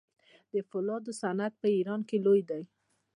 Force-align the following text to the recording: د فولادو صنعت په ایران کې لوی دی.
د 0.53 0.55
فولادو 0.69 1.11
صنعت 1.21 1.53
په 1.61 1.67
ایران 1.77 2.01
کې 2.09 2.17
لوی 2.25 2.41
دی. 2.49 2.61